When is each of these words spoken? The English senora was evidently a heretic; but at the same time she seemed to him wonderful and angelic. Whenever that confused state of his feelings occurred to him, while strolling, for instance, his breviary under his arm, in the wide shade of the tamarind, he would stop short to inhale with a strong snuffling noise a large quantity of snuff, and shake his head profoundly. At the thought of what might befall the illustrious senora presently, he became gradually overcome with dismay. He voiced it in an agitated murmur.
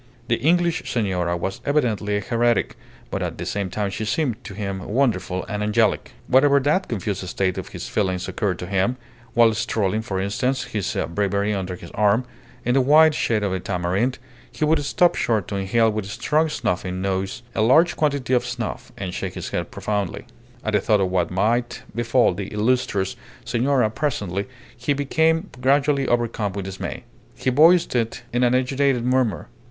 The 0.29 0.37
English 0.37 0.91
senora 0.91 1.37
was 1.37 1.61
evidently 1.63 2.17
a 2.17 2.21
heretic; 2.21 2.75
but 3.11 3.21
at 3.21 3.37
the 3.37 3.45
same 3.45 3.69
time 3.69 3.91
she 3.91 4.03
seemed 4.03 4.43
to 4.45 4.55
him 4.55 4.83
wonderful 4.89 5.45
and 5.45 5.61
angelic. 5.61 6.13
Whenever 6.27 6.59
that 6.59 6.87
confused 6.87 7.21
state 7.27 7.55
of 7.59 7.67
his 7.69 7.87
feelings 7.87 8.27
occurred 8.27 8.57
to 8.57 8.65
him, 8.65 8.97
while 9.35 9.53
strolling, 9.53 10.01
for 10.01 10.19
instance, 10.19 10.63
his 10.63 10.97
breviary 11.09 11.53
under 11.53 11.75
his 11.75 11.91
arm, 11.91 12.25
in 12.65 12.73
the 12.73 12.81
wide 12.81 13.13
shade 13.13 13.43
of 13.43 13.51
the 13.51 13.59
tamarind, 13.59 14.17
he 14.51 14.65
would 14.65 14.83
stop 14.83 15.13
short 15.13 15.47
to 15.49 15.55
inhale 15.55 15.91
with 15.91 16.05
a 16.05 16.07
strong 16.07 16.49
snuffling 16.49 16.99
noise 16.99 17.43
a 17.53 17.61
large 17.61 17.95
quantity 17.95 18.33
of 18.33 18.43
snuff, 18.43 18.91
and 18.97 19.13
shake 19.13 19.35
his 19.35 19.49
head 19.49 19.69
profoundly. 19.69 20.25
At 20.63 20.73
the 20.73 20.81
thought 20.81 21.01
of 21.01 21.11
what 21.11 21.29
might 21.29 21.83
befall 21.93 22.33
the 22.33 22.47
illustrious 22.51 23.15
senora 23.45 23.91
presently, 23.91 24.47
he 24.75 24.93
became 24.93 25.51
gradually 25.61 26.07
overcome 26.07 26.53
with 26.53 26.65
dismay. 26.65 27.03
He 27.35 27.51
voiced 27.51 27.95
it 27.95 28.23
in 28.33 28.43
an 28.43 28.55
agitated 28.55 29.05
murmur. 29.05 29.47